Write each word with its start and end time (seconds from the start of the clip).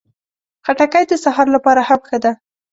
خټکی 0.65 1.03
د 1.07 1.13
سهار 1.23 1.47
لپاره 1.55 1.81
هم 1.89 2.01
ښه 2.09 2.17
ده. 2.23 2.31